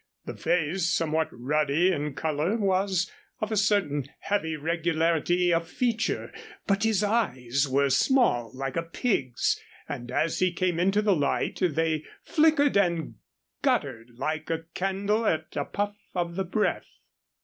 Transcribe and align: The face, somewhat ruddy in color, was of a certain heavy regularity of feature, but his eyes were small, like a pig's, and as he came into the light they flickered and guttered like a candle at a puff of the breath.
The 0.25 0.33
face, 0.35 0.89
somewhat 0.89 1.27
ruddy 1.31 1.91
in 1.91 2.15
color, 2.15 2.57
was 2.57 3.11
of 3.39 3.51
a 3.51 3.55
certain 3.55 4.07
heavy 4.21 4.55
regularity 4.57 5.53
of 5.53 5.67
feature, 5.69 6.31
but 6.65 6.81
his 6.83 7.03
eyes 7.03 7.67
were 7.69 7.91
small, 7.91 8.49
like 8.57 8.75
a 8.75 8.81
pig's, 8.81 9.61
and 9.87 10.09
as 10.11 10.39
he 10.39 10.51
came 10.53 10.79
into 10.79 11.03
the 11.03 11.15
light 11.15 11.59
they 11.61 12.03
flickered 12.23 12.75
and 12.77 13.13
guttered 13.61 14.13
like 14.17 14.49
a 14.49 14.63
candle 14.73 15.23
at 15.27 15.55
a 15.55 15.65
puff 15.65 15.95
of 16.15 16.35
the 16.35 16.45
breath. 16.45 16.97